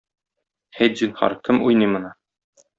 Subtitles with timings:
[0.85, 2.13] Әйт, зинһар, кем уйный моны?..